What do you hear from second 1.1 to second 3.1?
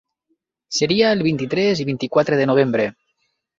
el vint-i-tres i vint-i-quatre de novembre.